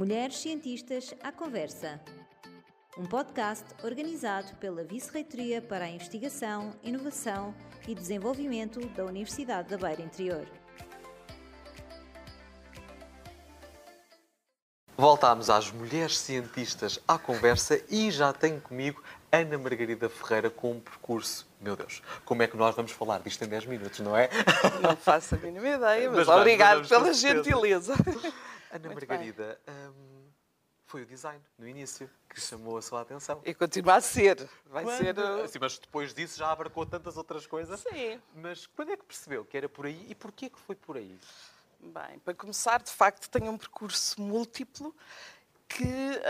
[0.00, 2.00] Mulheres Cientistas à Conversa.
[2.96, 7.54] Um podcast organizado pela Vice-Reitoria para a Investigação, Inovação
[7.86, 10.46] e Desenvolvimento da Universidade da Beira Interior.
[14.96, 20.80] Voltámos às mulheres cientistas à conversa e já tenho comigo Ana Margarida Ferreira com um
[20.80, 21.46] percurso.
[21.60, 24.30] Meu Deus, como é que nós vamos falar disto em 10 minutos, não é?
[24.80, 27.42] Não faço a mínima ideia, mas, Mas obrigado pela certeza.
[27.44, 27.94] gentileza.
[28.70, 30.28] Ana Muito Margarida, hum,
[30.86, 33.40] foi o design, no início, que chamou a sua atenção.
[33.44, 34.48] E continua a ser.
[34.66, 35.18] Vai Quando- ser.
[35.18, 37.80] uh, Sim, mas depois disso já abarcou tantas outras coisas.
[37.80, 38.20] Sim.
[38.34, 41.18] Mas quando é que percebeu que era por aí e porquê que foi por aí?
[41.80, 44.94] Bem, para começar, de facto, tenho um percurso múltiplo
[45.70, 46.20] que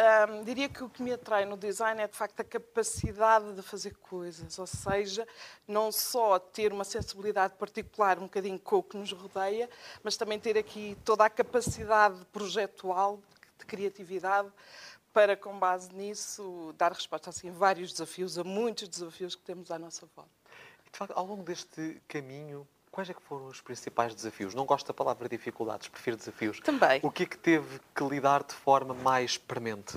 [0.44, 3.96] diria que o que me atrai no design é de facto a capacidade de fazer
[3.96, 5.26] coisas, ou seja,
[5.66, 9.68] não só ter uma sensibilidade particular um bocadinho com o que nos rodeia,
[10.02, 13.18] mas também ter aqui toda a capacidade projetual,
[13.58, 14.48] de criatividade,
[15.12, 19.70] para, com base nisso, dar resposta assim, a vários desafios, a muitos desafios que temos
[19.70, 20.30] à nossa volta.
[20.92, 22.68] De facto, ao longo deste caminho,
[23.00, 24.54] quais é que foram os principais desafios?
[24.54, 26.60] Não gosto da palavra dificuldades, prefiro desafios.
[26.60, 27.00] Também.
[27.02, 29.96] O que é que teve que lidar de forma mais premente?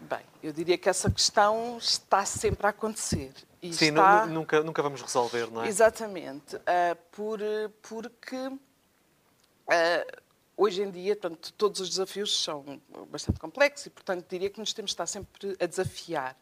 [0.00, 3.34] Bem, eu diria que essa questão está sempre a acontecer.
[3.60, 4.24] E Sim, está...
[4.24, 5.68] nu- nunca, nunca vamos resolver, não é?
[5.68, 6.56] Exatamente.
[6.66, 7.38] ah, por,
[7.82, 8.50] porque
[9.68, 10.06] ah,
[10.56, 14.72] hoje em dia, portanto, todos os desafios são bastante complexos e, portanto, diria que nos
[14.72, 16.34] temos de estar sempre a desafiar.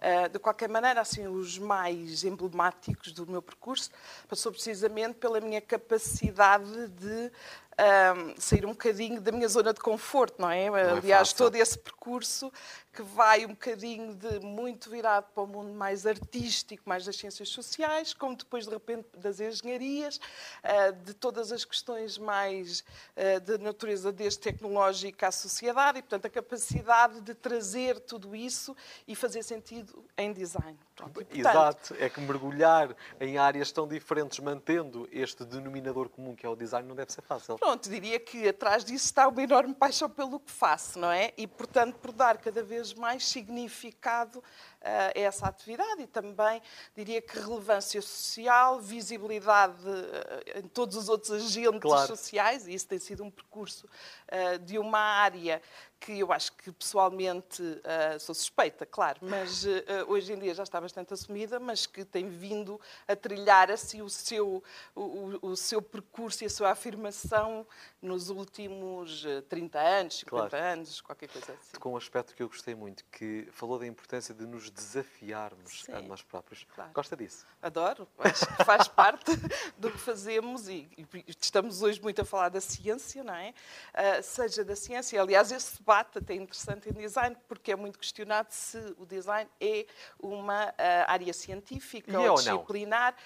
[0.00, 3.90] Ah, de qualquer maneira, assim, os mais emblemáticos do meu percurso
[4.28, 7.32] passou precisamente pela minha capacidade de
[7.78, 10.66] ah, sair um bocadinho da minha zona de conforto, não é?
[10.66, 12.52] é Aliás, todo esse percurso
[12.92, 17.48] que vai um bocadinho de muito virado para o mundo mais artístico, mais das ciências
[17.50, 20.20] sociais, como depois de repente das engenharias,
[20.64, 22.82] ah, de todas as questões mais
[23.16, 28.76] ah, de natureza desde tecnológica à sociedade e, portanto, a capacidade de trazer tudo isso
[29.06, 30.76] e fazer sentido em design.
[30.98, 36.48] Pronto, Exato, é que mergulhar em áreas tão diferentes, mantendo este denominador comum que é
[36.48, 37.56] o design, não deve ser fácil.
[37.56, 41.32] Pronto, diria que atrás disso está uma enorme paixão pelo que faço, não é?
[41.36, 44.42] E, portanto, por dar cada vez mais significado
[44.82, 46.60] ah, a essa atividade e também,
[46.96, 52.08] diria que relevância social, visibilidade ah, em todos os outros agentes Claro.
[52.08, 53.88] sociais, e isso tem sido um percurso
[54.28, 55.62] ah, de uma área
[56.00, 60.62] que eu acho que pessoalmente ah, sou suspeita, claro, mas ah, hoje em dia já
[60.62, 64.62] está bastante assumida, mas que tem vindo a trilhar assim o seu,
[64.94, 67.66] o, o- seu percurso e a sua afirmação
[68.00, 70.64] nos últimos ah, 30 anos, 50 Claro.
[70.64, 71.78] anos, qualquer coisa assim.
[71.80, 76.00] Com um aspecto que eu gostei muito, que falou da importância de nos desafiarmos a
[76.00, 76.06] Sim.
[76.08, 76.66] nós próprios.
[76.74, 76.90] Claro.
[76.92, 77.44] Gosta disso?
[77.60, 79.32] Adoro, acho que faz parte
[79.76, 83.52] do que fazemos e, e estamos hoje muito a falar da ciência, não é?
[83.92, 88.48] Ah, seja da ciência, aliás, esse debate até interessante em design, porque é muito questionado
[88.50, 89.86] se o design é
[90.20, 93.16] uma ah, área científica E ou é ou disciplinar.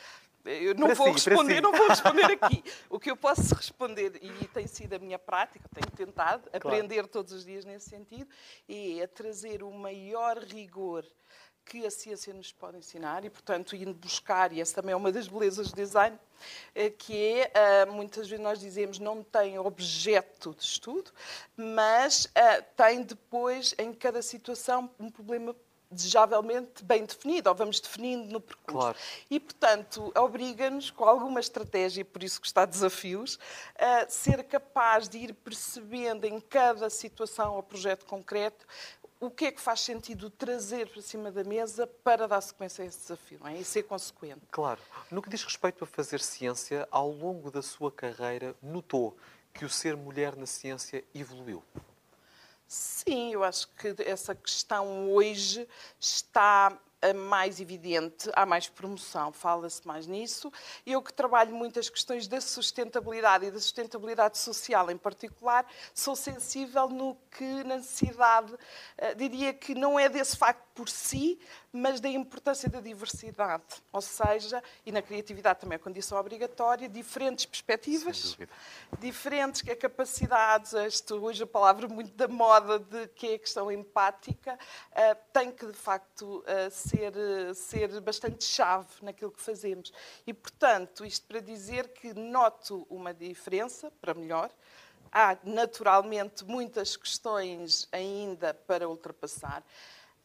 [0.45, 1.61] Eu não Para vou si, responder, si.
[1.61, 2.65] não vou responder aqui.
[2.89, 7.33] O que eu posso responder, e tem sido a minha prática, tenho tentado aprender todos
[7.33, 8.29] os dias nesse sentido,
[8.69, 11.05] é a trazer o maior rigor
[11.65, 15.13] que a ciência nos pode ensinar e, portanto, ir buscar, e essa também é uma
[15.13, 16.19] das belezas do design,
[16.75, 21.11] eh, que é, ah, muitas vezes nós dizemos, não tem objeto de estudo,
[21.57, 25.55] mas ah, tem depois, em cada situação, um problema
[25.93, 28.79] desejavelmente bem definido, ou vamos definindo no percurso.
[28.79, 28.99] Claro.
[29.31, 33.39] E, portanto, obriga-nos, com alguma estratégia, por isso que está desafios,
[33.79, 38.67] a ser capaz de ir percebendo em cada situação ou projeto concreto
[39.23, 42.87] o que é que faz sentido trazer para cima da mesa para dar sequência a
[42.89, 43.57] esse desafio, é?
[43.57, 44.41] E ser consequente.
[44.51, 44.81] Claro.
[45.13, 49.17] No que diz respeito a fazer ciência, ao longo da sua carreira, notou
[49.55, 51.63] que o ser mulher na ciência evoluiu?
[52.67, 55.69] Sim, eu acho que essa questão hoje
[56.01, 56.77] está
[57.13, 60.53] mais evidente, há mais promoção, fala-se mais nisso.
[60.87, 66.89] Eu que trabalho muitas questões da sustentabilidade e da sustentabilidade social em particular, sou sensível
[66.89, 68.55] no que na necessidade,
[68.97, 71.39] eh, diria que não é desse facto por si,
[71.73, 73.63] mas da importância da diversidade.
[73.93, 78.37] Ou seja, e na criatividade também é condição obrigatória, diferentes perspectivas,
[78.99, 83.39] diferentes que a capacidade, isto hoje a palavra muito da moda de que é a
[83.39, 84.59] questão empática,
[84.93, 89.93] eh, tem que de facto eh, ser, eh, ser bastante chave naquilo que fazemos.
[90.27, 94.51] E portanto, isto para dizer que noto uma diferença para melhor.
[95.11, 99.63] Há naturalmente muitas questões ainda para ultrapassar.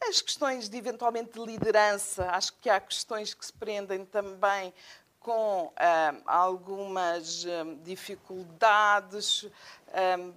[0.00, 4.72] As questões de eventualmente de liderança, acho que há questões que se prendem também
[5.20, 9.46] com ah, algumas ah, dificuldades
[9.88, 10.32] ah,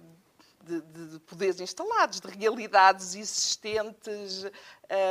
[0.62, 4.44] de, de, de poderes instalados, de realidades existentes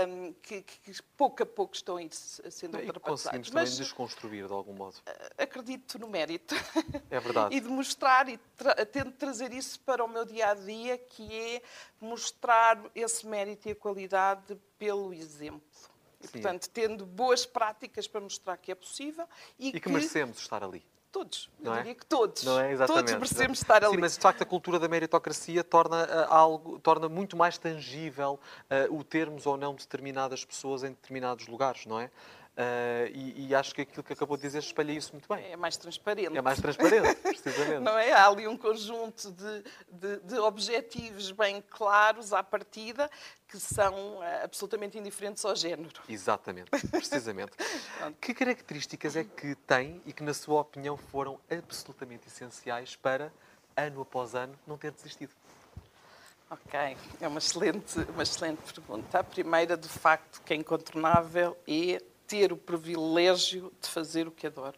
[0.07, 3.24] um, que, que, pouco a pouco estão a ir sendo e ultrapassadas.
[3.24, 4.95] conseguimos também Mas, desconstruir de algum modo.
[5.38, 6.56] Acredito no mérito.
[7.09, 7.53] É verdade.
[7.56, 11.33] e de mostrar e tra tento trazer isso para o meu dia a dia, que
[11.33, 11.62] é
[12.00, 15.62] mostrar esse mérito e a qualidade pelo exemplo.
[16.24, 19.27] E, portanto, tendo boas práticas para mostrar que é possível
[19.57, 20.86] e, e que, que merecemos estar ali.
[21.12, 21.78] Todos, eu não é?
[21.80, 21.96] diria é?
[21.96, 22.44] que todos.
[22.44, 22.72] Não é?
[22.72, 23.08] Exatamente.
[23.08, 23.96] Todos merecemos estar ali.
[23.96, 28.40] Sim, mas de facto a cultura da meritocracia torna, uh, algo, torna muito mais tangível
[28.90, 32.10] uh, o termos ou não determinadas pessoas em determinados lugares, não é?
[32.51, 35.53] Uh, e, e, acho que aquilo que acabou de dizer espalha isso muito bem.
[35.53, 36.38] É mais transparente.
[36.38, 37.80] É mais transparente, precisamente.
[37.80, 38.12] Não é?
[38.12, 43.09] Há ali um conjunto de, de, de, objetivos bem claros à partida
[43.48, 45.89] que são uh, absolutamente indiferentes ao género.
[46.09, 47.53] Exatamente, precisamente.
[48.19, 53.31] que características é que tem e que, na sua opinião, foram absolutamente essenciais para,
[53.77, 55.31] ano após ano, não ter desistido?
[56.50, 59.19] Ok, é uma excelente, uma excelente pergunta.
[59.19, 62.01] A primeira, de facto, que é incontornável é
[62.31, 64.78] ter o privilégio de fazer o que adoro.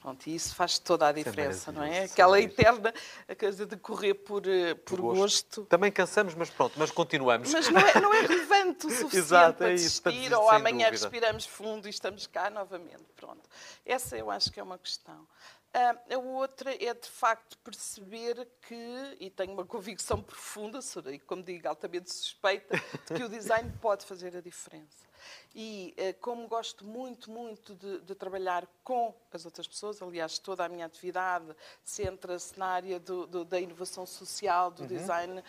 [0.00, 2.04] Pronto, e isso faz toda a é diferença, é não é?
[2.04, 2.92] Aquela eterna
[3.38, 5.20] coisa de correr por, eh, por, por gosto.
[5.20, 5.64] gosto.
[5.66, 7.52] Também cansamos, mas pronto, mas continuamos.
[7.52, 10.86] Mas não é, não é relevante o suficiente Exato, para é isso, desistir, ou amanhã
[10.86, 10.90] dúvida.
[10.90, 13.04] respiramos fundo e estamos cá novamente.
[13.14, 13.48] Pronto.
[13.86, 15.28] Essa eu acho que é uma questão.
[15.74, 21.42] Uh, a outra é, de facto, perceber que, e tenho uma convicção profunda, serei, como
[21.42, 25.11] digo, altamente suspeita, de que o design pode fazer a diferença.
[25.54, 30.64] E uh, como gosto muito, muito de, de, trabalhar com as outras pessoas, aliás, toda
[30.64, 31.54] a minha atividade
[31.84, 34.88] centra-se na área do, do, da inovação social, do uhum.
[34.88, 35.44] design uh,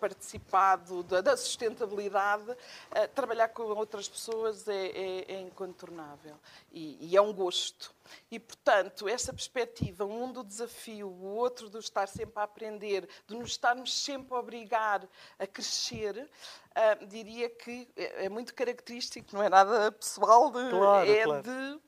[0.00, 2.56] participado, da, da sustentabilidade,
[3.14, 6.36] trabalhar com outras pessoas é, é, é incontornável.
[6.72, 7.94] E, e é um gosto.
[8.30, 13.34] E, portanto, essa perspectiva, um do desafio, o outro do estar sempre a aprender, de
[13.36, 15.08] nos estarmos sempre a obrigar
[15.38, 16.28] a crescer,
[16.70, 21.42] uh, diria que é, é, muito característico, não é nada pessoal, de, claro, é claro.
[21.42, 21.80] de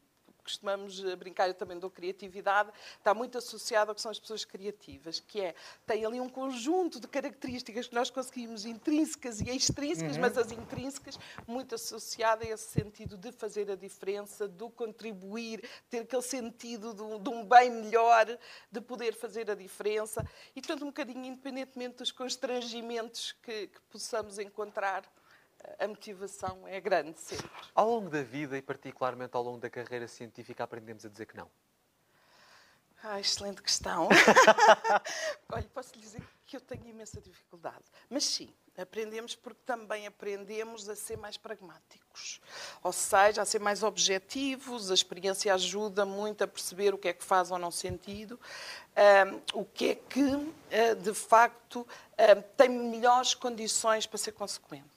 [0.44, 4.44] costumamos eh, brincar, eu também dou criatividade, está muito associado ao que são as pessoas
[4.44, 5.54] criativas, que é,
[5.86, 10.20] tem ali um conjunto de características que nós conseguimos intrínsecas e extrínsecas, uhum.
[10.22, 16.00] mas as intrínsecas muito associada a esse sentido de fazer a diferença, do contribuir, ter
[16.00, 18.26] aquele sentido de, de um bem melhor,
[18.70, 20.24] de poder fazer a diferença,
[20.54, 25.04] e portanto um bocadinho independentemente dos constrangimentos que, que possamos encontrar,
[25.78, 27.50] a motivação é grande sempre.
[27.74, 31.36] Ao longo da vida e particularmente ao longo da carreira científica aprendemos a dizer que
[31.36, 31.50] não?
[33.06, 34.08] Ah, excelente questão.
[35.52, 37.84] Olha, posso lhe dizer que eu tenho imensa dificuldade.
[38.08, 42.40] Mas sim, aprendemos porque também aprendemos a ser mais pragmáticos.
[42.82, 47.12] Ou seja, a ser mais objetivos, a experiência ajuda muito a perceber o que é
[47.12, 48.40] que faz ou não sentido,
[49.54, 54.93] um, o que é que, uh, de facto, um, tem melhores condições para ser consequente.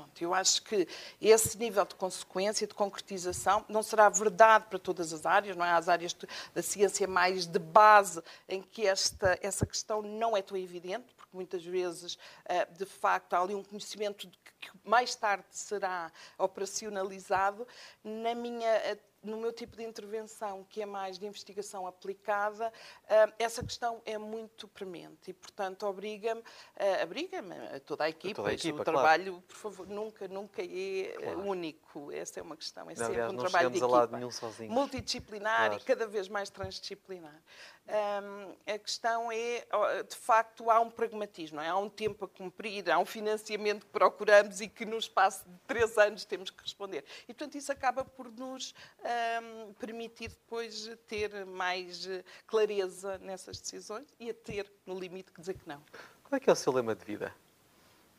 [0.00, 0.88] Pronto, eu acho que
[1.20, 5.72] esse nível de consequência, de concretização, não será verdade para todas as áreas, não é?
[5.72, 6.16] As áreas
[6.54, 11.36] da ciência mais de base em que esta, essa questão não é tão evidente, porque
[11.36, 14.26] muitas vezes, eh, de facto, há ali um conhecimento
[14.58, 17.68] que mais tarde será operacionalizado.
[18.02, 22.72] Na minha no meu tipo de intervenção, que é mais de investigação aplicada,
[23.08, 26.42] ah, essa questão é muito premente e, portanto, obriga-me,
[26.76, 28.36] ah, obriga-me a toda a equipa.
[28.36, 28.98] Toda a equipa o claro.
[28.98, 31.40] trabalho, por favor, nunca, nunca é claro.
[31.46, 32.12] único.
[32.12, 32.84] Essa é uma questão.
[32.84, 34.08] É não, sempre aliás, um trabalho de equipa.
[34.68, 35.82] Multidisciplinar claro.
[35.82, 37.42] e cada vez mais transdisciplinar.
[37.90, 39.66] Um, a questão é,
[40.08, 41.68] de facto, há um pragmatismo, é?
[41.68, 45.58] há um tempo a cumprir, há um financiamento que procuramos e que no espaço de
[45.66, 47.04] três anos temos que responder.
[47.24, 48.72] E, portanto, isso acaba por nos
[49.42, 52.08] um, permitir depois ter mais
[52.46, 55.82] clareza nessas decisões e a ter, no limite, que dizer que não.
[56.24, 57.34] Qual é que é o seu lema de vida?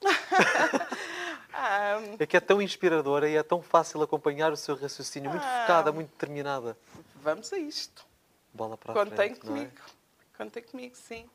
[2.19, 5.61] é que é tão inspiradora e é tão fácil acompanhar o seu raciocínio, muito ah,
[5.61, 6.77] focada, muito determinada.
[7.15, 8.05] Vamos a isto
[8.53, 9.71] bola para Contem frente, comigo.
[9.71, 10.37] É?
[10.37, 11.29] Contem comigo, sim.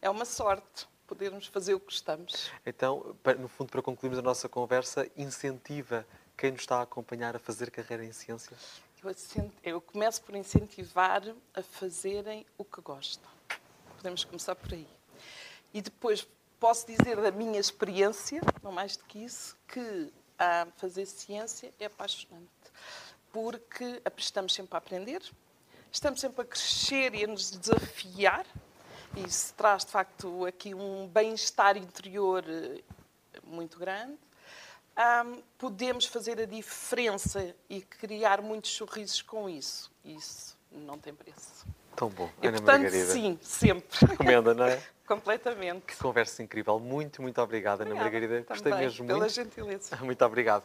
[0.00, 2.50] É uma sorte podermos fazer o que gostamos.
[2.64, 7.38] Então, no fundo, para concluirmos a nossa conversa, incentiva quem nos está a acompanhar a
[7.38, 8.56] fazer carreira em ciência?
[9.04, 11.22] Eu, eu começo por incentivar
[11.54, 13.28] a fazerem o que gostam.
[13.96, 14.86] Podemos começar por aí.
[15.74, 16.24] E depois
[16.60, 21.86] posso dizer da minha experiência, não mais do que isso, que a fazer ciência é
[21.86, 22.46] apaixonante.
[23.32, 25.20] Porque estamos sempre a aprender,
[25.90, 28.46] estamos sempre a crescer e a nos desafiar.
[29.16, 32.80] Isso traz, de facto, aqui um bem-estar interior eh,
[33.42, 34.16] muito grande.
[34.96, 39.90] Um, podemos fazer a diferença e criar muitos sorrisos com isso.
[40.04, 41.66] Isso não tem preço.
[41.96, 42.30] Tão bom.
[42.42, 43.12] E, Ana portanto, Margarida.
[43.12, 44.06] sim, sempre.
[44.06, 44.82] Recomenda, não é?
[45.06, 45.82] Completamente.
[45.86, 46.78] Que conversa incrível.
[46.78, 48.46] Muito, muito obrigada, Ana Obrigada Margarida.
[48.48, 49.32] Gostei mesmo pela muito.
[49.32, 49.96] gentileza.
[50.02, 50.64] Muito obrigado.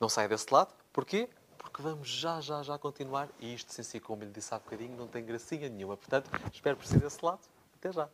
[0.00, 0.72] Não saia desse lado.
[0.92, 1.28] Porquê?
[1.56, 3.28] Porque vamos já, já, já continuar.
[3.40, 5.96] E isto, sem si, como lhe disse há bocadinho, não tem gracinha nenhuma.
[5.96, 7.40] Portanto, espero por si desse lado.
[7.76, 8.08] Até já.